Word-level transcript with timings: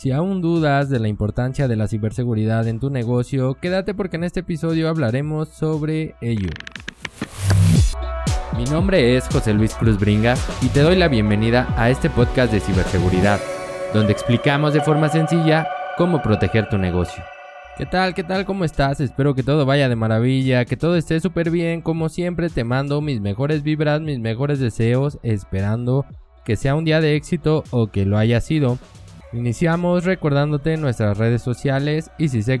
Si 0.00 0.12
aún 0.12 0.40
dudas 0.40 0.88
de 0.88 0.98
la 0.98 1.08
importancia 1.08 1.68
de 1.68 1.76
la 1.76 1.86
ciberseguridad 1.86 2.66
en 2.66 2.80
tu 2.80 2.88
negocio, 2.88 3.58
quédate 3.60 3.92
porque 3.92 4.16
en 4.16 4.24
este 4.24 4.40
episodio 4.40 4.88
hablaremos 4.88 5.50
sobre 5.50 6.14
ello. 6.22 6.48
Mi 8.56 8.64
nombre 8.64 9.18
es 9.18 9.28
José 9.28 9.52
Luis 9.52 9.74
Cruz 9.74 10.00
Bringa 10.00 10.36
y 10.62 10.68
te 10.68 10.80
doy 10.80 10.96
la 10.96 11.08
bienvenida 11.08 11.68
a 11.76 11.90
este 11.90 12.08
podcast 12.08 12.50
de 12.50 12.60
ciberseguridad, 12.60 13.40
donde 13.92 14.12
explicamos 14.12 14.72
de 14.72 14.80
forma 14.80 15.10
sencilla 15.10 15.68
cómo 15.98 16.22
proteger 16.22 16.70
tu 16.70 16.78
negocio. 16.78 17.22
¿Qué 17.76 17.84
tal? 17.84 18.14
¿Qué 18.14 18.24
tal? 18.24 18.46
¿Cómo 18.46 18.64
estás? 18.64 19.00
Espero 19.00 19.34
que 19.34 19.42
todo 19.42 19.66
vaya 19.66 19.90
de 19.90 19.96
maravilla, 19.96 20.64
que 20.64 20.78
todo 20.78 20.96
esté 20.96 21.20
súper 21.20 21.50
bien. 21.50 21.82
Como 21.82 22.08
siempre 22.08 22.48
te 22.48 22.64
mando 22.64 23.02
mis 23.02 23.20
mejores 23.20 23.62
vibras, 23.62 24.00
mis 24.00 24.18
mejores 24.18 24.60
deseos, 24.60 25.18
esperando 25.22 26.06
que 26.46 26.56
sea 26.56 26.74
un 26.74 26.86
día 26.86 27.02
de 27.02 27.16
éxito 27.16 27.64
o 27.70 27.88
que 27.88 28.06
lo 28.06 28.16
haya 28.16 28.40
sido. 28.40 28.78
Iniciamos 29.32 30.04
recordándote 30.04 30.76
nuestras 30.76 31.16
redes 31.16 31.40
sociales 31.40 32.10
y 32.18 32.30
si 32.30 32.42
sé 32.42 32.58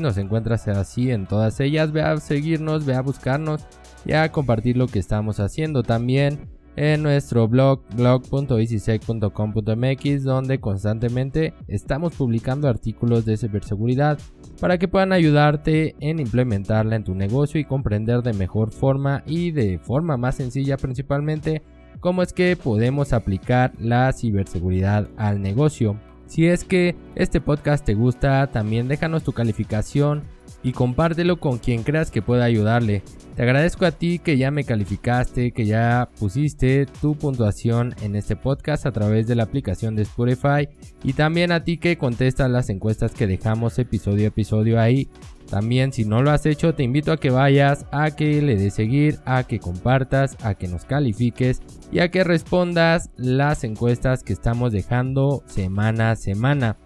nos 0.00 0.18
encuentras 0.18 0.66
así 0.66 1.12
en 1.12 1.26
todas 1.26 1.60
ellas, 1.60 1.92
ve 1.92 2.02
a 2.02 2.16
seguirnos, 2.16 2.84
ve 2.84 2.94
a 2.94 3.02
buscarnos 3.02 3.64
y 4.04 4.14
a 4.14 4.32
compartir 4.32 4.76
lo 4.76 4.88
que 4.88 4.98
estamos 4.98 5.38
haciendo 5.38 5.84
también 5.84 6.48
en 6.74 7.04
nuestro 7.04 7.46
blog 7.46 7.82
blog.easysec.com.mx 7.94 10.24
donde 10.24 10.58
constantemente 10.58 11.54
estamos 11.68 12.16
publicando 12.16 12.68
artículos 12.68 13.24
de 13.24 13.36
ciberseguridad 13.36 14.18
para 14.60 14.76
que 14.78 14.88
puedan 14.88 15.12
ayudarte 15.12 15.94
en 16.00 16.18
implementarla 16.18 16.96
en 16.96 17.04
tu 17.04 17.14
negocio 17.14 17.60
y 17.60 17.64
comprender 17.64 18.22
de 18.22 18.32
mejor 18.32 18.72
forma 18.72 19.22
y 19.24 19.52
de 19.52 19.78
forma 19.78 20.16
más 20.16 20.34
sencilla 20.34 20.76
principalmente 20.76 21.62
cómo 22.00 22.22
es 22.22 22.32
que 22.32 22.56
podemos 22.56 23.12
aplicar 23.12 23.72
la 23.78 24.12
ciberseguridad 24.12 25.08
al 25.16 25.42
negocio. 25.42 26.00
Si 26.28 26.46
es 26.46 26.62
que 26.62 26.94
este 27.14 27.40
podcast 27.40 27.84
te 27.84 27.94
gusta, 27.94 28.46
también 28.48 28.86
déjanos 28.86 29.24
tu 29.24 29.32
calificación 29.32 30.24
y 30.62 30.72
compártelo 30.72 31.40
con 31.40 31.56
quien 31.56 31.82
creas 31.84 32.10
que 32.10 32.20
pueda 32.20 32.44
ayudarle. 32.44 33.02
Te 33.34 33.42
agradezco 33.44 33.86
a 33.86 33.92
ti 33.92 34.18
que 34.18 34.36
ya 34.36 34.50
me 34.50 34.64
calificaste, 34.64 35.52
que 35.52 35.64
ya 35.64 36.10
pusiste 36.18 36.86
tu 37.00 37.16
puntuación 37.16 37.94
en 38.02 38.14
este 38.14 38.36
podcast 38.36 38.84
a 38.84 38.92
través 38.92 39.26
de 39.26 39.36
la 39.36 39.44
aplicación 39.44 39.96
de 39.96 40.02
Spotify 40.02 40.68
y 41.02 41.14
también 41.14 41.50
a 41.50 41.64
ti 41.64 41.78
que 41.78 41.96
contestas 41.96 42.50
las 42.50 42.68
encuestas 42.68 43.12
que 43.12 43.26
dejamos 43.26 43.78
episodio 43.78 44.24
a 44.24 44.28
episodio 44.28 44.78
ahí. 44.78 45.08
También 45.50 45.92
si 45.92 46.04
no 46.04 46.22
lo 46.22 46.30
has 46.30 46.44
hecho 46.46 46.74
te 46.74 46.82
invito 46.82 47.10
a 47.10 47.16
que 47.16 47.30
vayas, 47.30 47.86
a 47.90 48.10
que 48.10 48.42
le 48.42 48.56
des 48.56 48.74
seguir, 48.74 49.18
a 49.24 49.44
que 49.44 49.58
compartas, 49.58 50.36
a 50.42 50.54
que 50.54 50.68
nos 50.68 50.84
califiques 50.84 51.62
y 51.90 52.00
a 52.00 52.10
que 52.10 52.22
respondas 52.22 53.10
las 53.16 53.64
encuestas 53.64 54.22
que 54.22 54.34
estamos 54.34 54.72
dejando 54.72 55.42
semana 55.46 56.10
a 56.10 56.16
semana. 56.16 56.76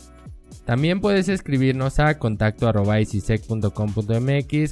También 0.64 1.00
puedes 1.00 1.28
escribirnos 1.28 1.98
a 1.98 2.18
contacto 2.18 2.68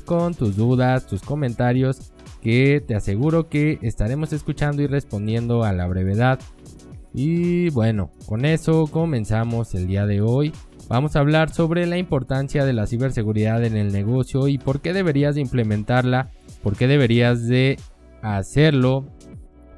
con 0.04 0.34
tus 0.34 0.56
dudas, 0.56 1.06
tus 1.06 1.22
comentarios, 1.22 2.12
que 2.40 2.82
te 2.86 2.94
aseguro 2.94 3.48
que 3.48 3.78
estaremos 3.82 4.32
escuchando 4.32 4.82
y 4.82 4.86
respondiendo 4.86 5.64
a 5.64 5.72
la 5.72 5.88
brevedad. 5.88 6.38
Y 7.12 7.70
bueno, 7.70 8.12
con 8.26 8.44
eso 8.44 8.86
comenzamos 8.86 9.74
el 9.74 9.88
día 9.88 10.06
de 10.06 10.20
hoy. 10.20 10.52
Vamos 10.90 11.14
a 11.14 11.20
hablar 11.20 11.50
sobre 11.50 11.86
la 11.86 11.98
importancia 11.98 12.64
de 12.64 12.72
la 12.72 12.88
ciberseguridad 12.88 13.64
en 13.64 13.76
el 13.76 13.92
negocio 13.92 14.48
y 14.48 14.58
por 14.58 14.80
qué 14.80 14.92
deberías 14.92 15.36
de 15.36 15.40
implementarla, 15.40 16.32
por 16.64 16.76
qué 16.76 16.88
deberías 16.88 17.46
de 17.46 17.78
hacerlo, 18.22 19.06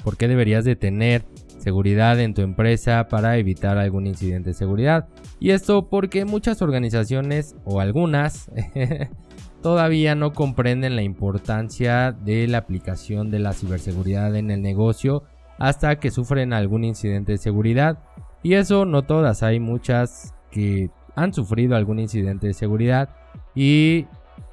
por 0.05 0.17
qué 0.17 0.27
deberías 0.27 0.65
de 0.65 0.75
tener 0.75 1.27
seguridad 1.59 2.19
en 2.19 2.33
tu 2.33 2.41
empresa 2.41 3.09
para 3.09 3.37
evitar 3.37 3.77
algún 3.77 4.07
incidente 4.07 4.51
de 4.51 4.55
seguridad. 4.55 5.07
Y 5.39 5.51
esto 5.51 5.91
porque 5.91 6.25
muchas 6.25 6.63
organizaciones 6.63 7.57
o 7.67 7.81
algunas 7.81 8.51
todavía 9.63 10.15
no 10.15 10.33
comprenden 10.33 10.97
la 10.97 11.03
importancia 11.03 12.13
de 12.13 12.49
la 12.49 12.57
aplicación 12.57 13.31
de 13.31 13.39
la 13.39 13.53
ciberseguridad 13.53 14.35
en 14.35 14.51
el 14.51 14.63
negocio 14.63 15.25
hasta 15.59 16.01
que 16.01 16.11
sufren 16.11 16.55
algún 16.55 16.85
incidente 16.85 17.33
de 17.33 17.39
seguridad. 17.39 17.99
Y 18.43 18.55
eso 18.55 18.87
no 18.87 19.03
todas, 19.03 19.43
hay 19.43 19.61
muchas 19.61 20.33
que 20.51 20.91
han 21.15 21.33
sufrido 21.33 21.77
algún 21.77 21.99
incidente 21.99 22.47
de 22.47 22.55
seguridad 22.55 23.11
y 23.55 24.07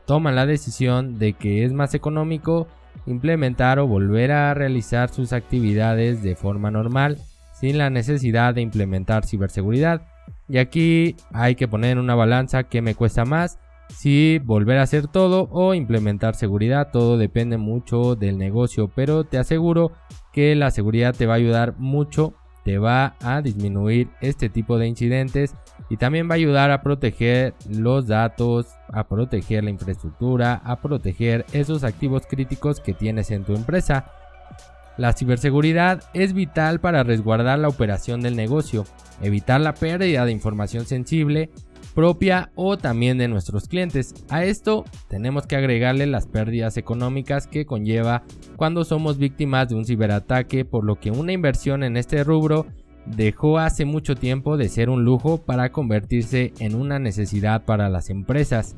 toman 0.06 0.36
la 0.36 0.46
decisión 0.46 1.20
de 1.20 1.34
que 1.34 1.64
es 1.64 1.74
más 1.74 1.94
económico 1.94 2.68
implementar 3.06 3.80
o 3.80 3.88
volver 3.88 4.32
a 4.32 4.54
realizar 4.54 5.10
sus 5.10 5.34
actividades 5.34 6.24
de 6.24 6.36
forma 6.36 6.72
normal 6.72 7.18
sin 7.54 7.78
la 7.78 7.90
necesidad 7.90 8.54
de 8.54 8.62
implementar 8.62 9.26
ciberseguridad. 9.26 10.02
Y 10.48 10.58
aquí 10.58 11.16
hay 11.34 11.56
que 11.56 11.68
poner 11.68 11.92
en 11.92 12.00
una 12.00 12.16
balanza 12.16 12.64
que 12.64 12.82
me 12.82 12.96
cuesta 12.96 13.26
más, 13.26 13.60
si 13.90 14.40
volver 14.40 14.78
a 14.78 14.84
hacer 14.84 15.08
todo 15.08 15.50
o 15.52 15.74
implementar 15.74 16.36
seguridad. 16.36 16.90
Todo 16.92 17.18
depende 17.18 17.58
mucho 17.58 18.16
del 18.16 18.38
negocio, 18.38 18.90
pero 18.96 19.26
te 19.26 19.38
aseguro 19.38 19.92
que 20.32 20.56
la 20.56 20.72
seguridad 20.72 21.16
te 21.16 21.26
va 21.26 21.34
a 21.34 21.38
ayudar 21.38 21.76
mucho 21.78 22.34
te 22.64 22.78
va 22.78 23.16
a 23.22 23.42
disminuir 23.42 24.10
este 24.22 24.50
tipo 24.50 24.78
de 24.78 24.88
incidentes 24.88 25.56
y 25.90 25.98
también 25.98 26.30
va 26.30 26.34
a 26.34 26.36
ayudar 26.36 26.72
a 26.72 26.82
proteger 26.82 27.56
los 27.70 28.08
datos, 28.08 28.68
a 28.90 29.08
proteger 29.08 29.64
la 29.64 29.72
infraestructura, 29.72 30.62
a 30.64 30.80
proteger 30.82 31.46
esos 31.52 31.84
activos 31.84 32.24
críticos 32.28 32.80
que 32.80 32.94
tienes 32.94 33.32
en 33.32 33.44
tu 33.44 33.56
empresa. 33.56 34.06
La 34.98 35.14
ciberseguridad 35.14 36.04
es 36.14 36.34
vital 36.34 36.80
para 36.80 37.04
resguardar 37.04 37.58
la 37.58 37.70
operación 37.70 38.22
del 38.22 38.36
negocio, 38.36 38.86
evitar 39.22 39.62
la 39.62 39.74
pérdida 39.74 40.26
de 40.26 40.32
información 40.32 40.86
sensible 40.86 41.50
propia 41.96 42.52
o 42.56 42.78
también 42.78 43.18
de 43.18 43.28
nuestros 43.28 43.68
clientes. 43.68 44.14
A 44.30 44.44
esto 44.44 44.86
tenemos 45.08 45.48
que 45.48 45.56
agregarle 45.56 46.06
las 46.06 46.28
pérdidas 46.28 46.78
económicas 46.78 47.48
que 47.48 47.66
conlleva 47.66 48.24
cuando 48.56 48.84
somos 48.84 49.18
víctimas 49.18 49.70
de 49.70 49.76
un 49.76 49.86
ciberataque, 49.86 50.66
por 50.66 50.84
lo 50.84 51.00
que 51.00 51.12
una 51.12 51.34
inversión 51.34 51.84
en 51.84 51.98
este 51.98 52.24
rubro 52.24 52.68
dejó 53.16 53.60
hace 53.60 53.86
mucho 53.86 54.16
tiempo 54.16 54.58
de 54.58 54.70
ser 54.70 54.90
un 54.90 55.04
lujo 55.04 55.40
para 55.40 55.72
convertirse 55.72 56.54
en 56.60 56.76
una 56.76 57.00
necesidad 57.00 57.66
para 57.66 57.90
las 57.90 58.10
empresas. 58.10 58.76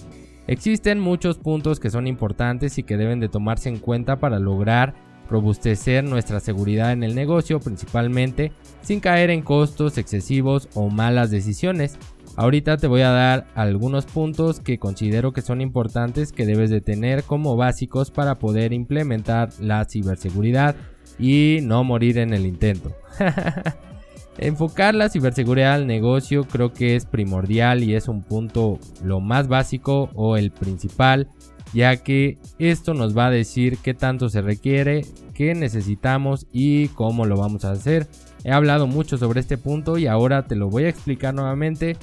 Existen 0.47 0.99
muchos 0.99 1.37
puntos 1.37 1.79
que 1.79 1.89
son 1.89 2.07
importantes 2.07 2.77
y 2.77 2.83
que 2.83 2.97
deben 2.97 3.19
de 3.19 3.29
tomarse 3.29 3.69
en 3.69 3.77
cuenta 3.77 4.19
para 4.19 4.39
lograr 4.39 4.95
robustecer 5.29 6.03
nuestra 6.03 6.41
seguridad 6.41 6.91
en 6.91 7.03
el 7.03 7.15
negocio 7.15 7.61
principalmente 7.61 8.51
sin 8.81 8.99
caer 8.99 9.29
en 9.29 9.41
costos 9.41 9.97
excesivos 9.97 10.67
o 10.73 10.89
malas 10.89 11.31
decisiones. 11.31 11.97
Ahorita 12.35 12.77
te 12.77 12.87
voy 12.87 13.01
a 13.01 13.11
dar 13.11 13.47
algunos 13.55 14.05
puntos 14.05 14.59
que 14.59 14.77
considero 14.77 15.31
que 15.31 15.41
son 15.41 15.61
importantes 15.61 16.31
que 16.31 16.45
debes 16.45 16.69
de 16.69 16.81
tener 16.81 17.23
como 17.23 17.55
básicos 17.55 18.11
para 18.11 18.39
poder 18.39 18.73
implementar 18.73 19.49
la 19.59 19.85
ciberseguridad 19.85 20.75
y 21.19 21.59
no 21.61 21.83
morir 21.83 22.17
en 22.17 22.33
el 22.33 22.45
intento. 22.45 22.93
Enfocar 24.37 24.95
la 24.95 25.09
ciberseguridad 25.09 25.73
al 25.73 25.87
negocio 25.87 26.45
creo 26.45 26.73
que 26.73 26.95
es 26.95 27.05
primordial 27.05 27.83
y 27.83 27.95
es 27.95 28.07
un 28.07 28.23
punto 28.23 28.79
lo 29.03 29.19
más 29.19 29.47
básico 29.47 30.09
o 30.15 30.37
el 30.37 30.51
principal, 30.51 31.27
ya 31.73 31.97
que 31.97 32.37
esto 32.57 32.93
nos 32.93 33.15
va 33.15 33.27
a 33.27 33.31
decir 33.31 33.77
qué 33.77 33.93
tanto 33.93 34.29
se 34.29 34.41
requiere, 34.41 35.05
qué 35.33 35.53
necesitamos 35.53 36.47
y 36.51 36.87
cómo 36.89 37.25
lo 37.25 37.37
vamos 37.37 37.65
a 37.65 37.71
hacer. 37.71 38.07
He 38.43 38.51
hablado 38.51 38.87
mucho 38.87 39.17
sobre 39.17 39.41
este 39.41 39.57
punto 39.57 39.97
y 39.97 40.07
ahora 40.07 40.43
te 40.43 40.55
lo 40.55 40.69
voy 40.69 40.85
a 40.85 40.89
explicar 40.89 41.33
nuevamente 41.33 41.97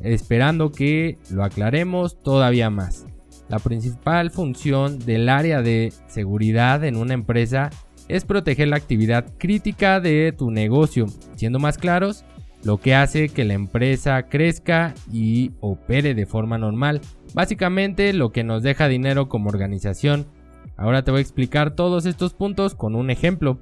esperando 0.00 0.70
que 0.72 1.18
lo 1.30 1.44
aclaremos 1.44 2.22
todavía 2.22 2.70
más. 2.70 3.06
La 3.48 3.58
principal 3.58 4.30
función 4.30 4.98
del 5.00 5.28
área 5.28 5.60
de 5.60 5.92
seguridad 6.06 6.82
en 6.84 6.96
una 6.96 7.14
empresa 7.14 7.70
es 8.08 8.24
proteger 8.24 8.68
la 8.68 8.76
actividad 8.76 9.32
crítica 9.38 10.00
de 10.00 10.32
tu 10.36 10.50
negocio. 10.50 11.06
Siendo 11.36 11.58
más 11.58 11.78
claros, 11.78 12.24
lo 12.64 12.78
que 12.78 12.94
hace 12.94 13.28
que 13.28 13.44
la 13.44 13.54
empresa 13.54 14.22
crezca 14.24 14.94
y 15.12 15.52
opere 15.60 16.14
de 16.14 16.26
forma 16.26 16.58
normal. 16.58 17.00
Básicamente 17.34 18.12
lo 18.12 18.32
que 18.32 18.44
nos 18.44 18.62
deja 18.62 18.88
dinero 18.88 19.28
como 19.28 19.50
organización. 19.50 20.26
Ahora 20.76 21.04
te 21.04 21.10
voy 21.10 21.18
a 21.18 21.22
explicar 21.22 21.74
todos 21.76 22.06
estos 22.06 22.34
puntos 22.34 22.74
con 22.74 22.94
un 22.94 23.10
ejemplo. 23.10 23.58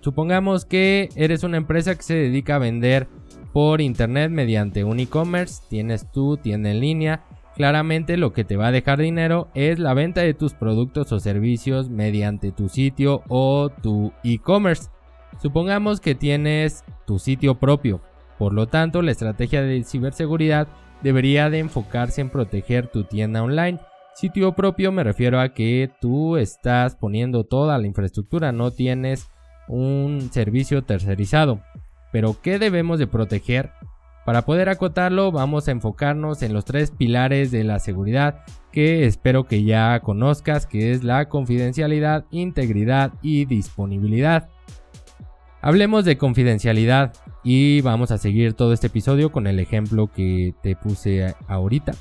Supongamos 0.00 0.64
que 0.64 1.08
eres 1.16 1.42
una 1.42 1.56
empresa 1.56 1.94
que 1.94 2.02
se 2.02 2.14
dedica 2.14 2.56
a 2.56 2.60
vender 2.60 3.08
por 3.52 3.80
internet 3.80 4.30
mediante 4.30 4.84
un 4.84 5.00
e-commerce, 5.00 5.62
tienes 5.68 6.10
tu 6.10 6.36
tienda 6.36 6.70
en 6.70 6.80
línea. 6.80 7.24
Claramente 7.58 8.16
lo 8.16 8.32
que 8.32 8.44
te 8.44 8.56
va 8.56 8.68
a 8.68 8.72
dejar 8.72 9.00
dinero 9.00 9.48
es 9.52 9.80
la 9.80 9.92
venta 9.92 10.20
de 10.20 10.32
tus 10.32 10.54
productos 10.54 11.10
o 11.10 11.18
servicios 11.18 11.90
mediante 11.90 12.52
tu 12.52 12.68
sitio 12.68 13.24
o 13.26 13.68
tu 13.68 14.12
e-commerce. 14.22 14.90
Supongamos 15.42 15.98
que 15.98 16.14
tienes 16.14 16.84
tu 17.04 17.18
sitio 17.18 17.56
propio. 17.56 18.00
Por 18.38 18.52
lo 18.52 18.68
tanto, 18.68 19.02
la 19.02 19.10
estrategia 19.10 19.60
de 19.60 19.82
ciberseguridad 19.82 20.68
debería 21.02 21.50
de 21.50 21.58
enfocarse 21.58 22.20
en 22.20 22.30
proteger 22.30 22.86
tu 22.92 23.02
tienda 23.02 23.42
online. 23.42 23.80
Sitio 24.14 24.52
propio 24.52 24.92
me 24.92 25.02
refiero 25.02 25.40
a 25.40 25.48
que 25.48 25.90
tú 26.00 26.36
estás 26.36 26.94
poniendo 26.94 27.42
toda 27.42 27.76
la 27.78 27.88
infraestructura, 27.88 28.52
no 28.52 28.70
tienes 28.70 29.30
un 29.66 30.30
servicio 30.30 30.84
tercerizado. 30.84 31.60
Pero 32.12 32.36
¿qué 32.40 32.60
debemos 32.60 33.00
de 33.00 33.08
proteger 33.08 33.72
Para 34.28 34.42
poder 34.42 34.68
acotarlo 34.68 35.32
vamos 35.32 35.68
a 35.68 35.70
enfocarnos 35.70 36.42
en 36.42 36.52
los 36.52 36.66
tres 36.66 36.90
pilares 36.90 37.50
de 37.50 37.64
la 37.64 37.78
seguridad 37.78 38.44
que 38.72 39.06
espero 39.06 39.44
que 39.44 39.64
ya 39.64 40.00
conozcas, 40.00 40.66
que 40.66 40.92
es 40.92 41.02
la 41.02 41.30
confidencialidad, 41.30 42.26
integridad 42.30 43.14
y 43.22 43.46
disponibilidad. 43.46 44.50
Hablemos 45.62 46.04
de 46.04 46.18
confidencialidad 46.18 47.14
y 47.42 47.80
vamos 47.80 48.10
a 48.10 48.18
seguir 48.18 48.52
todo 48.52 48.74
este 48.74 48.88
episodio 48.88 49.32
con 49.32 49.46
el 49.46 49.58
ejemplo 49.60 50.08
que 50.08 50.54
te 50.62 50.76
puse 50.76 51.34
ahorita. 51.46 51.92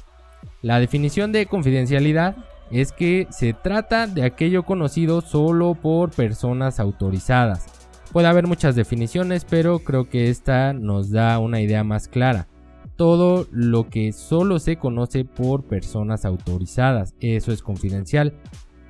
La 0.62 0.82
definición 0.82 1.32
de 1.32 1.46
confidencialidad 1.46 2.36
es 2.72 2.92
que 2.92 3.28
se 3.30 3.54
trata 3.54 4.06
de 4.06 4.26
aquello 4.26 4.64
conocido 4.64 5.22
solo 5.22 5.76
por 5.76 6.12
personas 6.12 6.82
autorizadas. 6.82 7.77
Puede 8.18 8.30
haber 8.30 8.48
muchas 8.48 8.76
definiciones, 8.76 9.46
pero 9.46 9.78
creo 9.78 10.10
que 10.10 10.32
esta 10.32 10.74
nos 10.74 11.12
da 11.12 11.38
una 11.38 11.62
idea 11.62 11.84
más 11.84 12.08
clara. 12.08 12.48
Todo 12.96 13.46
lo 13.52 13.90
que 13.90 14.12
solo 14.12 14.58
se 14.58 14.78
conoce 14.78 15.24
por 15.24 15.66
personas 15.66 16.26
autorizadas, 16.26 17.14
eso 17.20 17.52
es 17.52 17.62
confidencial. 17.62 18.34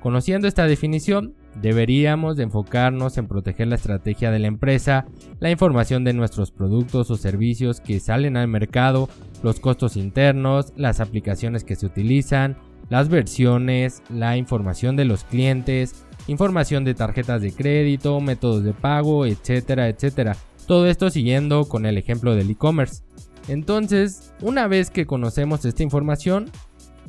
Conociendo 0.00 0.48
esta 0.48 0.64
definición, 0.64 1.34
deberíamos 1.60 2.38
de 2.38 2.44
enfocarnos 2.44 3.18
en 3.18 3.28
proteger 3.28 3.68
la 3.68 3.74
estrategia 3.74 4.30
de 4.30 4.38
la 4.38 4.46
empresa, 4.46 5.04
la 5.40 5.50
información 5.50 6.04
de 6.04 6.14
nuestros 6.14 6.50
productos 6.50 7.10
o 7.10 7.16
servicios 7.18 7.82
que 7.82 8.00
salen 8.00 8.38
al 8.38 8.48
mercado, 8.48 9.10
los 9.42 9.60
costos 9.60 9.98
internos, 9.98 10.72
las 10.74 11.00
aplicaciones 11.00 11.64
que 11.64 11.76
se 11.76 11.84
utilizan, 11.84 12.56
las 12.88 13.10
versiones, 13.10 14.02
la 14.08 14.38
información 14.38 14.96
de 14.96 15.04
los 15.04 15.24
clientes, 15.24 16.06
información 16.28 16.84
de 16.84 16.94
tarjetas 16.94 17.42
de 17.42 17.52
crédito, 17.52 18.20
métodos 18.20 18.62
de 18.62 18.72
pago, 18.72 19.26
etcétera, 19.26 19.88
etcétera. 19.88 20.36
Todo 20.66 20.86
esto 20.86 21.10
siguiendo 21.10 21.64
con 21.64 21.86
el 21.86 21.98
ejemplo 21.98 22.36
del 22.36 22.50
e-commerce. 22.50 23.02
Entonces, 23.48 24.32
una 24.42 24.68
vez 24.68 24.90
que 24.90 25.06
conocemos 25.06 25.64
esta 25.64 25.82
información, 25.82 26.50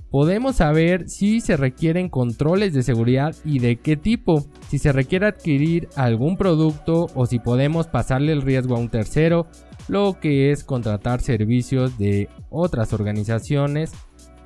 podemos 0.10 0.56
saber 0.56 1.10
si 1.10 1.42
se 1.42 1.58
requieren 1.58 2.10
controles 2.10 2.74
de 2.74 2.82
seguridad 2.82 3.36
y 3.44 3.60
de 3.60 3.76
qué 3.76 3.98
tipo, 3.98 4.46
si 4.70 4.80
se 4.80 4.92
requiere 4.92 5.28
adquirir 5.28 5.90
algún 5.96 6.38
producto 6.38 7.08
o 7.14 7.26
si 7.26 7.40
podemos 7.40 7.88
pasarle 7.88 8.32
el 8.32 8.42
riesgo 8.42 8.76
a 8.76 8.80
un 8.80 8.90
tercero, 8.90 9.48
lo 9.88 10.20
que 10.20 10.52
es 10.52 10.64
contratar 10.64 11.22
servicios 11.22 11.98
de 11.98 12.30
otras 12.50 12.94
organizaciones 12.94 13.92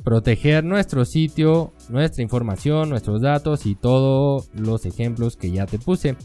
proteger 0.04 0.64
nuestro 0.64 1.06
sitio, 1.06 1.74
nuestra 1.90 2.24
información, 2.24 2.90
nuestros 2.90 3.22
datos 3.22 3.66
y 3.66 3.76
todos 3.76 4.50
los 4.54 4.86
ejemplos 4.86 5.38
que 5.38 5.52
ya 5.52 5.66
te 5.66 5.80
puse. 5.80 6.16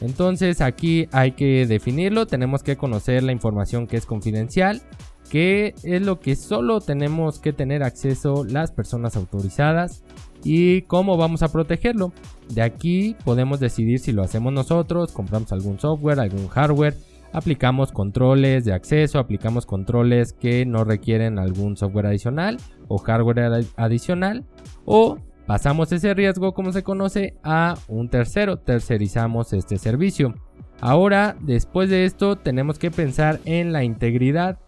Entonces 0.00 0.60
aquí 0.60 1.08
hay 1.12 1.32
que 1.32 1.66
definirlo, 1.66 2.26
tenemos 2.26 2.62
que 2.62 2.76
conocer 2.76 3.22
la 3.22 3.32
información 3.32 3.86
que 3.86 3.96
es 3.96 4.06
confidencial, 4.06 4.82
que 5.30 5.74
es 5.82 6.02
lo 6.02 6.20
que 6.20 6.36
solo 6.36 6.80
tenemos 6.80 7.38
que 7.38 7.52
tener 7.52 7.82
acceso 7.82 8.44
las 8.44 8.72
personas 8.72 9.16
autorizadas 9.16 10.02
y 10.42 10.82
cómo 10.82 11.16
vamos 11.16 11.42
a 11.42 11.48
protegerlo. 11.50 12.12
De 12.50 12.62
aquí 12.62 13.16
podemos 13.24 13.60
decidir 13.60 14.00
si 14.00 14.12
lo 14.12 14.22
hacemos 14.22 14.52
nosotros, 14.52 15.12
compramos 15.12 15.52
algún 15.52 15.78
software, 15.78 16.20
algún 16.20 16.48
hardware 16.48 16.96
aplicamos 17.34 17.90
controles 17.90 18.64
de 18.64 18.72
acceso, 18.72 19.18
aplicamos 19.18 19.66
controles 19.66 20.32
que 20.32 20.64
no 20.64 20.84
requieren 20.84 21.40
algún 21.40 21.76
software 21.76 22.06
adicional 22.06 22.58
o 22.86 22.96
hardware 22.96 23.66
adicional 23.76 24.44
o 24.84 25.18
pasamos 25.44 25.90
ese 25.90 26.14
riesgo 26.14 26.54
como 26.54 26.72
se 26.72 26.84
conoce 26.84 27.34
a 27.42 27.74
un 27.88 28.08
tercero, 28.08 28.58
tercerizamos 28.58 29.52
este 29.52 29.78
servicio. 29.78 30.34
Ahora, 30.80 31.36
después 31.40 31.90
de 31.90 32.04
esto, 32.04 32.36
tenemos 32.36 32.78
que 32.78 32.92
pensar 32.92 33.40
en 33.44 33.72
la 33.72 33.82
integridad. 33.82 34.58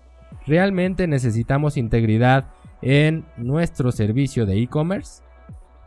¿Realmente 0.44 1.06
necesitamos 1.06 1.76
integridad 1.76 2.48
en 2.82 3.24
nuestro 3.36 3.92
servicio 3.92 4.44
de 4.44 4.60
e-commerce? 4.60 5.22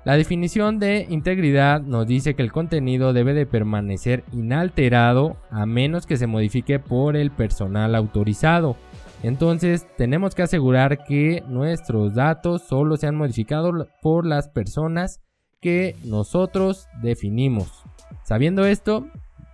La 0.06 0.16
definición 0.16 0.80
de 0.80 1.06
integridad 1.10 1.82
nos 1.82 2.08
dice 2.08 2.34
que 2.34 2.42
el 2.42 2.54
contenido 2.54 3.12
debe 3.12 3.34
de 3.34 3.46
permanecer 3.46 4.24
inalterado 4.32 5.36
a 5.52 5.66
menos 5.66 6.06
que 6.06 6.16
se 6.16 6.26
modifique 6.26 6.80
por 6.80 7.18
el 7.18 7.32
personal 7.32 7.94
autorizado. 7.96 8.78
Entonces 9.24 9.86
tenemos 9.98 10.36
que 10.36 10.44
asegurar 10.44 11.04
que 11.04 11.44
nuestros 11.48 12.16
datos 12.16 12.64
solo 12.64 12.96
sean 12.96 13.16
modificados 13.16 13.88
por 14.02 14.26
las 14.26 14.48
personas 14.48 15.20
que 15.60 15.98
nosotros 16.06 16.88
definimos. 17.02 17.84
Sabiendo 18.24 18.66
esto, 18.66 19.06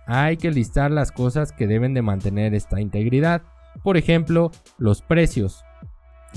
hay 0.06 0.36
que 0.36 0.52
listar 0.52 0.92
las 0.92 1.10
cosas 1.10 1.50
que 1.50 1.66
deben 1.66 1.92
de 1.92 2.02
mantener 2.02 2.54
esta 2.54 2.80
integridad. 2.80 3.42
Por 3.82 3.96
ejemplo, 3.96 4.52
los 4.78 5.02
precios 5.02 5.65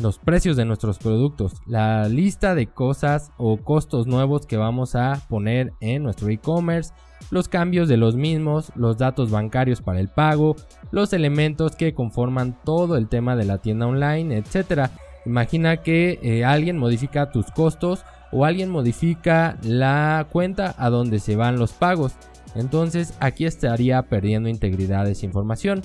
los 0.01 0.19
precios 0.19 0.57
de 0.57 0.65
nuestros 0.65 0.97
productos, 0.97 1.53
la 1.65 2.07
lista 2.07 2.55
de 2.55 2.67
cosas 2.67 3.31
o 3.37 3.57
costos 3.57 4.07
nuevos 4.07 4.45
que 4.45 4.57
vamos 4.57 4.95
a 4.95 5.21
poner 5.29 5.73
en 5.79 6.03
nuestro 6.03 6.29
e-commerce, 6.29 6.93
los 7.31 7.47
cambios 7.47 7.87
de 7.87 7.97
los 7.97 8.15
mismos, 8.15 8.71
los 8.75 8.97
datos 8.97 9.31
bancarios 9.31 9.81
para 9.81 9.99
el 9.99 10.07
pago, 10.07 10.55
los 10.91 11.13
elementos 11.13 11.75
que 11.75 11.93
conforman 11.93 12.57
todo 12.63 12.97
el 12.97 13.07
tema 13.07 13.35
de 13.35 13.45
la 13.45 13.59
tienda 13.59 13.87
online, 13.87 14.37
etc. 14.37 14.89
Imagina 15.25 15.77
que 15.77 16.19
eh, 16.21 16.45
alguien 16.45 16.77
modifica 16.77 17.31
tus 17.31 17.51
costos 17.51 18.05
o 18.31 18.45
alguien 18.45 18.69
modifica 18.69 19.57
la 19.63 20.27
cuenta 20.31 20.75
a 20.77 20.89
donde 20.89 21.19
se 21.19 21.35
van 21.35 21.59
los 21.59 21.73
pagos. 21.73 22.13
Entonces 22.55 23.13
aquí 23.19 23.45
estaría 23.45 24.01
perdiendo 24.03 24.49
integridad 24.49 25.07
esa 25.07 25.25
información. 25.25 25.81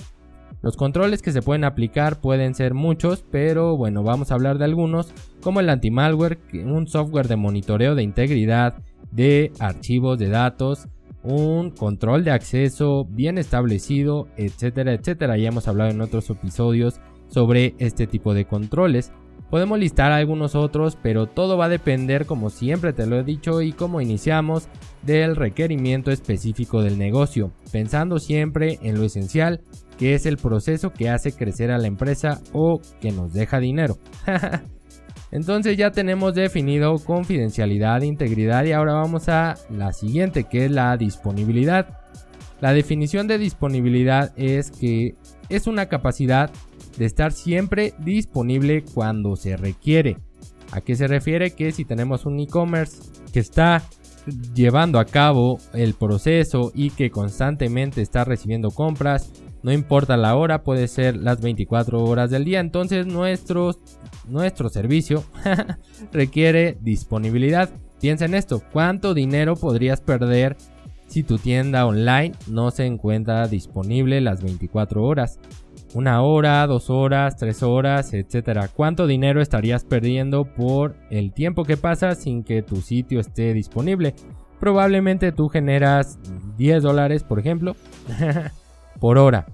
Los 0.61 0.77
controles 0.77 1.21
que 1.21 1.31
se 1.31 1.41
pueden 1.41 1.63
aplicar 1.63 2.19
pueden 2.19 2.55
ser 2.55 2.73
muchos, 2.73 3.23
pero 3.29 3.77
bueno, 3.77 4.03
vamos 4.03 4.31
a 4.31 4.35
hablar 4.35 4.57
de 4.57 4.65
algunos, 4.65 5.13
como 5.41 5.59
el 5.59 5.69
anti-malware, 5.69 6.39
un 6.65 6.87
software 6.87 7.27
de 7.27 7.35
monitoreo 7.35 7.95
de 7.95 8.03
integridad 8.03 8.75
de 9.11 9.51
archivos 9.59 10.17
de 10.17 10.29
datos, 10.29 10.87
un 11.23 11.71
control 11.71 12.23
de 12.23 12.31
acceso 12.31 13.05
bien 13.09 13.37
establecido, 13.37 14.27
etcétera, 14.37 14.93
etcétera. 14.93 15.37
Ya 15.37 15.49
hemos 15.49 15.67
hablado 15.67 15.91
en 15.91 16.01
otros 16.01 16.29
episodios 16.29 16.99
sobre 17.27 17.75
este 17.79 18.07
tipo 18.07 18.33
de 18.33 18.45
controles. 18.45 19.11
Podemos 19.49 19.79
listar 19.79 20.11
algunos 20.11 20.55
otros, 20.55 20.97
pero 21.01 21.27
todo 21.27 21.57
va 21.57 21.65
a 21.65 21.69
depender, 21.69 22.25
como 22.25 22.49
siempre 22.49 22.93
te 22.93 23.05
lo 23.05 23.17
he 23.17 23.23
dicho 23.23 23.61
y 23.61 23.73
como 23.73 24.01
iniciamos, 24.01 24.67
del 25.03 25.35
requerimiento 25.35 26.11
específico 26.11 26.81
del 26.81 26.97
negocio, 26.97 27.51
pensando 27.71 28.19
siempre 28.19 28.79
en 28.81 28.97
lo 28.97 29.03
esencial 29.03 29.61
que 29.97 30.13
es 30.13 30.25
el 30.25 30.37
proceso 30.37 30.91
que 30.91 31.09
hace 31.09 31.31
crecer 31.31 31.71
a 31.71 31.77
la 31.77 31.87
empresa 31.87 32.41
o 32.53 32.79
que 32.99 33.11
nos 33.11 33.33
deja 33.33 33.59
dinero. 33.59 33.97
Entonces 35.31 35.77
ya 35.77 35.91
tenemos 35.91 36.33
definido 36.33 36.95
confidencialidad, 36.95 38.01
integridad 38.01 38.65
y 38.65 38.71
ahora 38.71 38.93
vamos 38.93 39.27
a 39.27 39.55
la 39.69 39.91
siguiente 39.91 40.45
que 40.45 40.65
es 40.65 40.71
la 40.71 40.95
disponibilidad. 40.97 41.99
La 42.61 42.73
definición 42.73 43.27
de 43.27 43.37
disponibilidad 43.37 44.31
es 44.37 44.71
que 44.71 45.15
es 45.49 45.67
una 45.67 45.87
capacidad 45.87 46.51
de 46.97 47.05
estar 47.05 47.31
siempre 47.31 47.93
disponible 47.99 48.83
cuando 48.93 49.35
se 49.35 49.57
requiere. 49.57 50.17
¿A 50.71 50.81
qué 50.81 50.95
se 50.95 51.07
refiere? 51.07 51.51
Que 51.51 51.71
si 51.71 51.85
tenemos 51.85 52.25
un 52.25 52.39
e-commerce 52.39 53.01
que 53.33 53.39
está 53.39 53.83
llevando 54.53 54.99
a 54.99 55.05
cabo 55.05 55.57
el 55.73 55.93
proceso 55.93 56.71
y 56.73 56.89
que 56.89 57.09
constantemente 57.09 58.01
está 58.01 58.23
recibiendo 58.23 58.69
compras, 58.69 59.31
no 59.65 59.73
importa 59.73 60.15
la 60.15 60.35
hora, 60.35 60.61
puede 60.61 60.87
ser 60.87 61.17
las 61.17 61.41
24 61.41 62.03
horas 62.03 62.29
del 62.29 62.45
día. 62.45 62.59
Entonces 62.59 63.07
nuestro, 63.07 63.71
nuestro 64.27 64.69
servicio 64.69 65.23
requiere 66.13 66.77
disponibilidad. 66.81 67.71
Piensa 67.99 68.25
en 68.25 68.35
esto, 68.35 68.61
¿cuánto 68.71 69.15
dinero 69.15 69.55
podrías 69.55 70.01
perder 70.01 70.55
si 71.07 71.23
tu 71.23 71.39
tienda 71.39 71.87
online 71.87 72.33
no 72.47 72.69
se 72.69 72.85
encuentra 72.85 73.47
disponible 73.47 74.21
las 74.21 74.43
24 74.43 75.03
horas? 75.03 75.39
Una 75.95 76.21
hora, 76.21 76.67
dos 76.67 76.91
horas, 76.91 77.35
tres 77.35 77.63
horas, 77.63 78.13
etcétera. 78.13 78.67
¿Cuánto 78.67 79.07
dinero 79.07 79.41
estarías 79.41 79.83
perdiendo 79.83 80.45
por 80.45 80.95
el 81.09 81.33
tiempo 81.33 81.63
que 81.63 81.75
pasa 81.75 82.13
sin 82.13 82.43
que 82.43 82.61
tu 82.61 82.81
sitio 82.81 83.19
esté 83.19 83.51
disponible? 83.55 84.13
Probablemente 84.59 85.31
tú 85.31 85.49
generas 85.49 86.19
10 86.55 86.83
dólares, 86.83 87.23
por 87.23 87.39
ejemplo. 87.39 87.75
por 88.99 89.17
hora. 89.17 89.45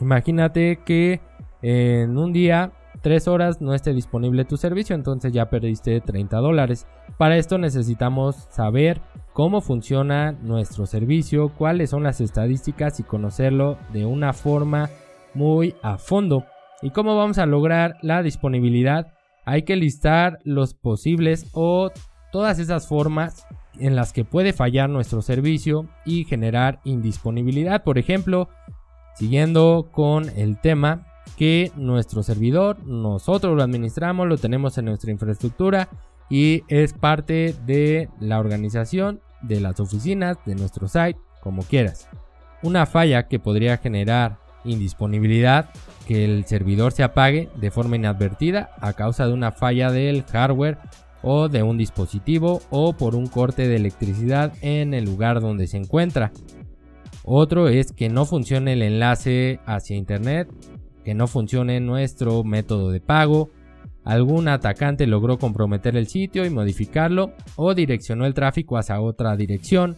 Imagínate 0.00 0.80
que 0.84 1.20
en 1.62 2.16
un 2.16 2.32
día, 2.32 2.72
3 3.02 3.28
horas 3.28 3.60
no 3.60 3.74
esté 3.74 3.92
disponible 3.92 4.44
tu 4.44 4.56
servicio, 4.56 4.94
entonces 4.94 5.32
ya 5.32 5.48
perdiste 5.48 6.00
30 6.00 6.36
dólares. 6.38 6.86
Para 7.18 7.36
esto 7.36 7.58
necesitamos 7.58 8.36
saber 8.50 9.00
cómo 9.32 9.60
funciona 9.60 10.32
nuestro 10.32 10.86
servicio, 10.86 11.50
cuáles 11.56 11.90
son 11.90 12.02
las 12.02 12.20
estadísticas 12.20 13.00
y 13.00 13.02
conocerlo 13.02 13.78
de 13.92 14.04
una 14.04 14.32
forma 14.32 14.90
muy 15.34 15.74
a 15.82 15.98
fondo. 15.98 16.44
¿Y 16.82 16.90
cómo 16.90 17.16
vamos 17.16 17.38
a 17.38 17.46
lograr 17.46 17.96
la 18.02 18.22
disponibilidad? 18.22 19.12
Hay 19.44 19.62
que 19.62 19.76
listar 19.76 20.38
los 20.44 20.74
posibles 20.74 21.48
o 21.52 21.90
todas 22.32 22.58
esas 22.58 22.86
formas 22.86 23.46
en 23.80 23.96
las 23.96 24.12
que 24.12 24.24
puede 24.24 24.52
fallar 24.52 24.88
nuestro 24.88 25.22
servicio 25.22 25.88
y 26.04 26.24
generar 26.24 26.80
indisponibilidad. 26.84 27.82
Por 27.82 27.98
ejemplo, 27.98 28.48
Siguiendo 29.20 29.90
con 29.92 30.30
el 30.30 30.58
tema, 30.58 31.06
que 31.36 31.72
nuestro 31.76 32.22
servidor, 32.22 32.82
nosotros 32.86 33.54
lo 33.54 33.62
administramos, 33.62 34.26
lo 34.26 34.38
tenemos 34.38 34.78
en 34.78 34.86
nuestra 34.86 35.10
infraestructura 35.10 35.90
y 36.30 36.62
es 36.68 36.94
parte 36.94 37.54
de 37.66 38.08
la 38.18 38.38
organización, 38.38 39.20
de 39.42 39.60
las 39.60 39.78
oficinas, 39.78 40.38
de 40.46 40.54
nuestro 40.54 40.88
site, 40.88 41.18
como 41.42 41.62
quieras. 41.64 42.08
Una 42.62 42.86
falla 42.86 43.28
que 43.28 43.38
podría 43.38 43.76
generar 43.76 44.38
indisponibilidad, 44.64 45.68
que 46.06 46.24
el 46.24 46.46
servidor 46.46 46.92
se 46.92 47.02
apague 47.02 47.50
de 47.56 47.70
forma 47.70 47.96
inadvertida 47.96 48.70
a 48.80 48.94
causa 48.94 49.26
de 49.26 49.34
una 49.34 49.52
falla 49.52 49.90
del 49.90 50.22
hardware 50.24 50.78
o 51.22 51.48
de 51.48 51.62
un 51.62 51.76
dispositivo 51.76 52.62
o 52.70 52.92
por 52.92 53.14
un 53.14 53.26
corte 53.26 53.68
de 53.68 53.76
electricidad 53.76 54.52
en 54.62 54.94
el 54.94 55.04
lugar 55.04 55.40
donde 55.40 55.66
se 55.66 55.76
encuentra. 55.76 56.32
Otro 57.24 57.68
es 57.68 57.92
que 57.92 58.08
no 58.08 58.24
funcione 58.24 58.72
el 58.72 58.82
enlace 58.82 59.60
hacia 59.66 59.96
internet, 59.96 60.48
que 61.04 61.14
no 61.14 61.26
funcione 61.26 61.80
nuestro 61.80 62.44
método 62.44 62.90
de 62.90 63.00
pago, 63.00 63.50
algún 64.04 64.48
atacante 64.48 65.06
logró 65.06 65.38
comprometer 65.38 65.96
el 65.96 66.06
sitio 66.06 66.44
y 66.44 66.50
modificarlo 66.50 67.32
o 67.56 67.74
direccionó 67.74 68.24
el 68.24 68.34
tráfico 68.34 68.78
hacia 68.78 69.00
otra 69.00 69.36
dirección. 69.36 69.96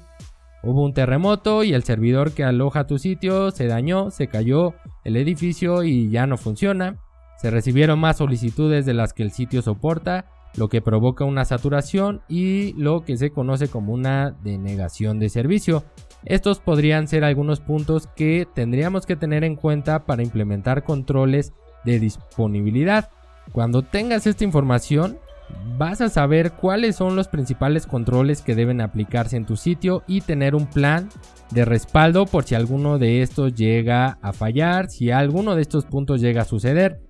Hubo 0.65 0.85
un 0.85 0.93
terremoto 0.93 1.65
y 1.65 1.73
el 1.73 1.85
servidor 1.85 2.33
que 2.33 2.45
aloja 2.45 2.87
tu 2.87 2.99
sitio 2.99 3.51
se 3.51 3.67
dañó, 3.67 4.11
se 4.11 4.29
cayó 4.29 4.75
el 5.05 5.17
edificio 5.17 5.83
y 5.83 6.11
ya 6.11 6.27
no 6.27 6.37
funciona. 6.37 6.99
Se 7.39 7.51
recibieron 7.51 7.99
más 7.99 8.19
solicitudes 8.19 8.87
de 8.87 8.95
las 8.95 9.13
que 9.13 9.25
el 9.25 9.33
sitio 9.33 9.63
soporta 9.63 10.27
lo 10.57 10.69
que 10.69 10.83
provoca 10.83 11.25
una 11.25 11.45
saturación 11.45 12.23
y 12.29 12.75
lo 12.75 13.05
que 13.05 13.17
se 13.17 13.31
conoce 13.31 13.69
como 13.69 13.93
una 13.93 14.33
denegación 14.43 15.19
de 15.19 15.29
servicio. 15.29 15.85
Estos 16.25 16.61
podrían 16.61 17.09
ser 17.09 17.25
algunos 17.25 17.61
puntos 17.61 18.07
que 18.07 18.47
tendríamos 18.55 19.07
que 19.07 19.17
tener 19.17 19.45
en 19.45 19.57
cuenta 19.57 20.05
para 20.05 20.23
implementar 20.23 20.85
controles 20.85 21.53
de 21.85 21.99
disponibilidad. 21.99 23.11
Cuando 23.53 23.83
tengas 23.83 24.27
esta 24.27 24.45
información, 24.45 25.19
vas 25.77 26.01
a 26.01 26.09
saber 26.09 26.53
cuáles 26.53 26.97
son 26.97 27.17
los 27.17 27.29
principales 27.29 27.87
controles 27.87 28.43
que 28.43 28.55
deben 28.55 28.81
aplicarse 28.81 29.37
en 29.37 29.47
tu 29.47 29.57
sitio 29.57 30.03
y 30.07 30.21
tener 30.21 30.55
un 30.55 30.67
plan 30.67 31.09
de 31.51 31.65
respaldo 31.65 32.27
por 32.27 32.45
si 32.45 32.55
alguno 32.55 32.99
de 32.99 33.23
estos 33.23 33.55
llega 33.55 34.19
a 34.23 34.33
fallar, 34.33 34.89
si 34.89 35.11
alguno 35.11 35.55
de 35.55 35.63
estos 35.63 35.85
puntos 35.85 36.21
llega 36.21 36.43
a 36.43 36.47
suceder. 36.47 37.01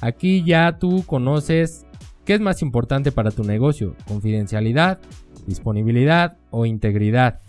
Aquí 0.00 0.42
ya 0.44 0.78
tú 0.78 1.04
conoces 1.06 1.86
¿Qué 2.24 2.34
es 2.34 2.40
más 2.40 2.62
importante 2.62 3.10
para 3.10 3.32
tu 3.32 3.42
negocio? 3.42 3.96
¿Confidencialidad, 4.06 5.00
disponibilidad 5.46 6.36
o 6.50 6.66
integridad? 6.66 7.40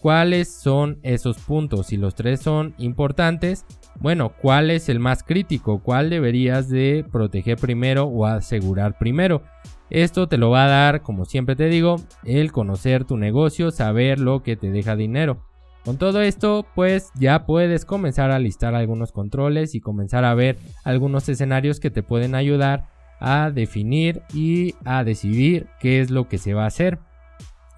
¿Cuáles 0.00 0.54
son 0.54 1.00
esos 1.02 1.38
puntos? 1.38 1.88
Si 1.88 1.96
los 1.96 2.14
tres 2.14 2.40
son 2.40 2.74
importantes, 2.78 3.66
bueno, 3.98 4.32
¿cuál 4.40 4.70
es 4.70 4.88
el 4.88 5.00
más 5.00 5.24
crítico? 5.24 5.80
¿Cuál 5.80 6.10
deberías 6.10 6.68
de 6.68 7.04
proteger 7.10 7.58
primero 7.58 8.04
o 8.04 8.24
asegurar 8.24 8.96
primero? 8.98 9.42
Esto 9.90 10.28
te 10.28 10.38
lo 10.38 10.50
va 10.50 10.66
a 10.66 10.68
dar, 10.68 11.02
como 11.02 11.24
siempre 11.24 11.56
te 11.56 11.66
digo, 11.66 11.96
el 12.24 12.52
conocer 12.52 13.04
tu 13.04 13.16
negocio, 13.16 13.72
saber 13.72 14.20
lo 14.20 14.44
que 14.44 14.54
te 14.56 14.70
deja 14.70 14.94
dinero. 14.94 15.44
Con 15.84 15.98
todo 15.98 16.20
esto, 16.20 16.66
pues 16.76 17.10
ya 17.18 17.46
puedes 17.46 17.84
comenzar 17.84 18.30
a 18.30 18.38
listar 18.38 18.76
algunos 18.76 19.10
controles 19.10 19.74
y 19.74 19.80
comenzar 19.80 20.24
a 20.24 20.34
ver 20.34 20.56
algunos 20.84 21.28
escenarios 21.28 21.80
que 21.80 21.90
te 21.90 22.04
pueden 22.04 22.36
ayudar 22.36 22.99
a 23.20 23.50
definir 23.50 24.22
y 24.34 24.74
a 24.84 25.04
decidir 25.04 25.68
qué 25.78 26.00
es 26.00 26.10
lo 26.10 26.28
que 26.28 26.38
se 26.38 26.54
va 26.54 26.64
a 26.64 26.68
hacer. 26.68 26.98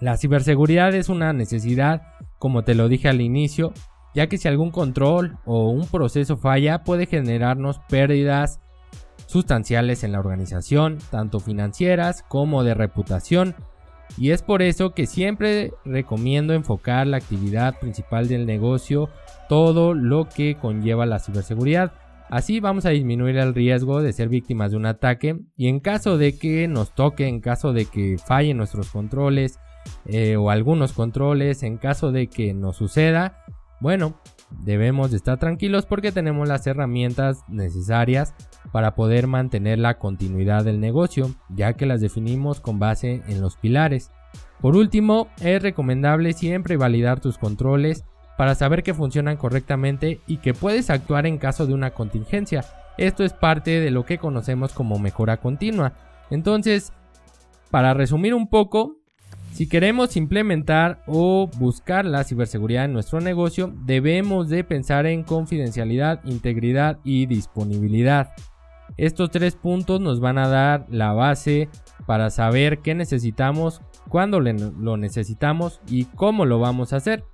La 0.00 0.16
ciberseguridad 0.16 0.94
es 0.94 1.08
una 1.08 1.32
necesidad, 1.32 2.02
como 2.38 2.64
te 2.64 2.75
lo 2.75 2.88
dije 2.88 3.08
al 3.08 3.20
inicio, 3.20 3.72
ya 4.14 4.26
que 4.26 4.38
si 4.38 4.49
algún 4.49 4.70
control 4.70 5.38
o 5.44 5.70
un 5.70 5.87
proceso 5.87 6.37
falla 6.37 6.84
puede 6.84 7.06
generarnos 7.06 7.80
pérdidas 7.88 8.61
sustanciales 9.26 10.04
en 10.04 10.12
la 10.12 10.20
organización, 10.20 10.99
tanto 11.11 11.40
financieras 11.40 12.22
como 12.28 12.64
de 12.64 12.75
reputación. 12.75 13.54
Y 14.18 14.30
es 14.30 14.42
por 14.42 14.61
eso 14.61 14.92
que 14.92 15.06
siempre 15.06 15.72
recomiendo 15.84 16.52
enfocar 16.52 17.06
la 17.06 17.16
actividad 17.16 17.78
principal 17.78 18.28
del 18.28 18.44
negocio, 18.44 19.08
todo 19.49 19.94
lo 19.94 20.28
que 20.28 20.56
conlleva 20.56 21.06
la 21.06 21.18
ciberseguridad. 21.18 21.92
Así 22.32 22.60
vamos 22.60 22.86
a 22.86 22.88
disminuir 22.88 23.36
el 23.36 23.52
riesgo 23.52 24.00
de 24.00 24.14
ser 24.14 24.30
víctimas 24.30 24.70
de 24.70 24.78
un 24.78 24.86
ataque 24.86 25.38
y 25.54 25.68
en 25.68 25.80
caso 25.80 26.16
de 26.16 26.38
que 26.38 26.66
nos 26.66 26.94
toque, 26.94 27.28
en 27.28 27.42
caso 27.42 27.74
de 27.74 27.84
que 27.84 28.16
fallen 28.16 28.56
nuestros 28.56 28.88
controles 28.88 29.58
eh, 30.06 30.36
o 30.36 30.48
algunos 30.48 30.94
controles, 30.94 31.62
en 31.62 31.76
caso 31.76 32.10
de 32.10 32.28
que 32.28 32.54
nos 32.54 32.76
suceda, 32.76 33.44
bueno, 33.80 34.18
debemos 34.64 35.10
de 35.10 35.18
estar 35.18 35.38
tranquilos 35.38 35.84
porque 35.84 36.10
tenemos 36.10 36.48
las 36.48 36.66
herramientas 36.66 37.44
necesarias 37.48 38.32
para 38.72 38.94
poder 38.94 39.26
mantener 39.26 39.78
la 39.78 39.98
continuidad 39.98 40.64
del 40.64 40.80
negocio, 40.80 41.34
ya 41.50 41.74
que 41.74 41.84
las 41.84 42.00
definimos 42.00 42.60
con 42.60 42.78
base 42.78 43.20
en 43.28 43.42
los 43.42 43.58
pilares. 43.58 44.10
Por 44.58 44.74
último, 44.74 45.28
es 45.42 45.60
recomendable 45.60 46.32
siempre 46.32 46.78
validar 46.78 47.20
tus 47.20 47.36
controles 47.36 48.06
para 48.36 48.54
saber 48.54 48.82
que 48.82 48.94
funcionan 48.94 49.36
correctamente 49.36 50.20
y 50.26 50.38
que 50.38 50.54
puedes 50.54 50.90
actuar 50.90 51.26
en 51.26 51.38
caso 51.38 51.66
de 51.66 51.74
una 51.74 51.90
contingencia. 51.90 52.64
Esto 52.98 53.24
es 53.24 53.32
parte 53.32 53.80
de 53.80 53.90
lo 53.90 54.04
que 54.04 54.18
conocemos 54.18 54.72
como 54.72 54.98
mejora 54.98 55.38
continua. 55.38 55.94
Entonces, 56.30 56.92
para 57.70 57.94
resumir 57.94 58.34
un 58.34 58.48
poco, 58.48 58.96
si 59.52 59.68
queremos 59.68 60.16
implementar 60.16 61.02
o 61.06 61.48
buscar 61.58 62.04
la 62.04 62.24
ciberseguridad 62.24 62.86
en 62.86 62.92
nuestro 62.92 63.20
negocio, 63.20 63.72
debemos 63.84 64.48
de 64.48 64.64
pensar 64.64 65.06
en 65.06 65.24
confidencialidad, 65.24 66.20
integridad 66.24 66.98
y 67.04 67.26
disponibilidad. 67.26 68.32
Estos 68.96 69.30
tres 69.30 69.56
puntos 69.56 70.00
nos 70.00 70.20
van 70.20 70.38
a 70.38 70.48
dar 70.48 70.86
la 70.90 71.12
base 71.12 71.68
para 72.06 72.30
saber 72.30 72.80
qué 72.80 72.94
necesitamos, 72.94 73.80
cuándo 74.08 74.40
lo 74.40 74.96
necesitamos 74.96 75.80
y 75.86 76.04
cómo 76.06 76.44
lo 76.44 76.58
vamos 76.58 76.92
a 76.92 76.96
hacer 76.96 77.24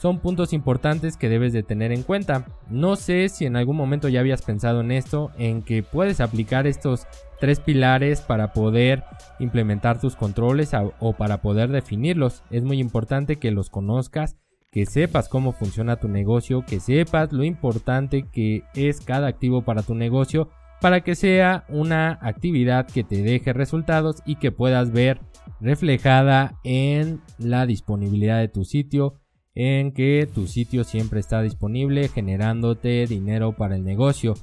son 0.00 0.18
puntos 0.18 0.52
importantes 0.52 1.16
que 1.16 1.28
debes 1.28 1.52
de 1.52 1.62
tener 1.62 1.92
en 1.92 2.02
cuenta. 2.02 2.44
No 2.68 2.96
sé 2.96 3.28
si 3.28 3.46
en 3.46 3.56
algún 3.56 3.76
momento 3.76 4.08
ya 4.08 4.20
habías 4.20 4.42
pensado 4.42 4.80
en 4.80 4.92
esto, 4.92 5.30
en 5.38 5.62
que 5.62 5.82
puedes 5.82 6.20
aplicar 6.20 6.66
estos 6.66 7.06
tres 7.40 7.60
pilares 7.60 8.20
para 8.20 8.52
poder 8.52 9.04
implementar 9.38 10.00
tus 10.00 10.16
controles 10.16 10.72
o 11.00 11.12
para 11.12 11.42
poder 11.42 11.70
definirlos. 11.70 12.42
Es 12.50 12.62
muy 12.62 12.78
importante 12.78 13.36
que 13.36 13.50
los 13.50 13.70
conozcas, 13.70 14.36
que 14.70 14.86
sepas 14.86 15.28
cómo 15.28 15.52
funciona 15.52 15.96
tu 15.96 16.08
negocio, 16.08 16.64
que 16.66 16.80
sepas 16.80 17.32
lo 17.32 17.44
importante 17.44 18.24
que 18.32 18.62
es 18.74 19.00
cada 19.00 19.28
activo 19.28 19.62
para 19.62 19.82
tu 19.82 19.94
negocio 19.94 20.48
para 20.82 21.02
que 21.02 21.14
sea 21.14 21.64
una 21.68 22.18
actividad 22.20 22.88
que 22.88 23.04
te 23.04 23.22
deje 23.22 23.52
resultados 23.52 24.16
y 24.26 24.34
que 24.34 24.50
puedas 24.50 24.90
ver 24.90 25.20
reflejada 25.60 26.58
en 26.64 27.20
la 27.38 27.66
disponibilidad 27.66 28.40
de 28.40 28.48
tu 28.48 28.64
sitio, 28.64 29.21
en 29.54 29.92
que 29.92 30.28
tu 30.32 30.46
sitio 30.46 30.84
siempre 30.84 31.20
está 31.20 31.42
disponible 31.42 32.08
generándote 32.08 33.06
dinero 33.06 33.52
para 33.56 33.76
el 33.76 33.84
negocio. 33.84 34.34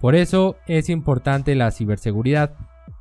Por 0.00 0.14
eso 0.14 0.56
es 0.66 0.88
importante 0.88 1.54
la 1.54 1.70
ciberseguridad, 1.70 2.54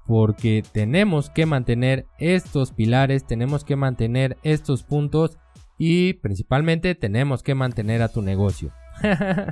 porque 0.05 0.63
tenemos 0.71 1.29
que 1.29 1.45
mantener 1.45 2.05
estos 2.17 2.71
pilares, 2.71 3.25
tenemos 3.25 3.63
que 3.63 3.75
mantener 3.75 4.37
estos 4.43 4.83
puntos 4.83 5.37
y 5.77 6.13
principalmente 6.13 6.95
tenemos 6.95 7.43
que 7.43 7.55
mantener 7.55 8.01
a 8.01 8.09
tu 8.09 8.21
negocio. 8.21 8.71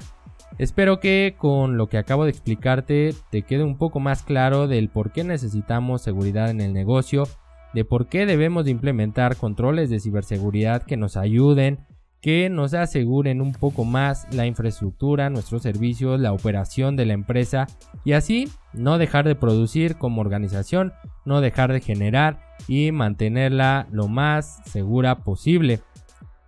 Espero 0.57 1.01
que 1.01 1.35
con 1.37 1.77
lo 1.77 1.87
que 1.87 1.97
acabo 1.97 2.23
de 2.23 2.31
explicarte 2.31 3.13
te 3.29 3.41
quede 3.41 3.63
un 3.63 3.77
poco 3.77 3.99
más 3.99 4.23
claro 4.23 4.67
del 4.67 4.89
por 4.89 5.11
qué 5.11 5.25
necesitamos 5.25 6.01
seguridad 6.01 6.49
en 6.49 6.61
el 6.61 6.73
negocio, 6.73 7.27
de 7.73 7.83
por 7.83 8.07
qué 8.07 8.25
debemos 8.25 8.63
de 8.63 8.71
implementar 8.71 9.35
controles 9.35 9.89
de 9.89 9.99
ciberseguridad 9.99 10.83
que 10.83 10.95
nos 10.95 11.17
ayuden 11.17 11.85
que 12.25 12.49
nos 12.49 12.73
aseguren 12.73 13.39
un 13.39 13.51
poco 13.51 13.85
más 13.85 14.25
la 14.33 14.47
infraestructura, 14.47 15.29
nuestros 15.29 15.61
servicios, 15.61 16.19
la 16.19 16.33
operación 16.33 16.95
de 16.95 17.05
la 17.05 17.13
empresa 17.13 17.67
y 18.03 18.13
así 18.13 18.49
no 18.73 18.97
dejar 18.97 19.27
de 19.27 19.35
producir 19.35 19.97
como 19.97 20.21
organización, 20.21 20.91
no 21.23 21.39
dejar 21.39 21.71
de 21.71 21.81
generar 21.81 22.39
y 22.67 22.91
mantenerla 22.91 23.85
lo 23.91 24.07
más 24.07 24.59
segura 24.65 25.23
posible. 25.23 25.81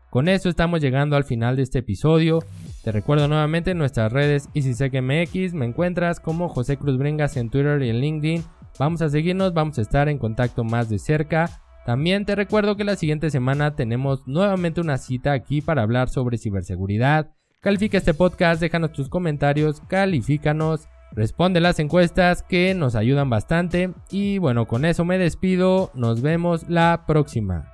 Con 0.10 0.30
eso 0.30 0.50
estamos 0.50 0.82
llegando 0.82 1.16
al 1.16 1.26
final 1.26 1.56
de 1.56 1.62
este 1.62 1.78
episodio. 1.78 2.40
Te 2.84 2.92
recuerdo 2.92 3.28
nuevamente 3.28 3.70
en 3.70 3.78
nuestras 3.78 4.12
redes 4.12 4.50
EasySecMX, 4.56 5.54
me 5.54 5.68
encuentras 5.68 6.20
como 6.20 6.50
José 6.50 6.78
Cruz 6.78 6.98
Bringas 6.98 7.38
en 7.38 7.52
Twitter 7.52 7.84
y 7.84 7.92
en 7.92 8.00
LinkedIn. 8.00 8.44
Vamos 8.80 9.04
a 9.04 9.10
seguirnos, 9.10 9.54
vamos 9.54 9.78
a 9.78 9.84
estar 9.84 10.10
en 10.10 10.18
contacto 10.18 10.64
más 10.64 10.90
de 10.90 10.98
cerca. 10.98 11.62
También 11.88 12.26
te 12.26 12.36
recuerdo 12.36 12.76
que 12.76 12.84
la 12.84 12.98
siguiente 12.98 13.30
semana 13.30 13.78
tenemos 13.78 14.28
nuevamente 14.28 14.82
una 14.82 14.98
cita 14.98 15.32
aquí 15.32 15.62
para 15.62 15.84
hablar 15.84 16.10
sobre 16.10 16.38
ciberseguridad. 16.38 17.32
Califica 17.62 17.98
este 17.98 18.14
podcast, 18.14 18.60
déjanos 18.60 18.92
tus 18.92 19.08
comentarios, 19.08 19.82
califícanos, 19.88 20.90
responde 21.14 21.62
las 21.62 21.80
encuestas 21.80 22.44
que 22.44 22.74
nos 22.74 22.96
ayudan 22.96 23.30
bastante. 23.30 23.94
Y 24.12 24.38
bueno, 24.38 24.68
con 24.68 24.84
eso 24.84 25.06
me 25.06 25.18
despido, 25.18 25.90
nos 25.94 26.22
vemos 26.22 26.68
la 26.68 27.06
próxima. 27.08 27.72